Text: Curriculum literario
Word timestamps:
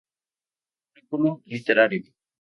Curriculum 0.93 1.43
literario 1.45 2.01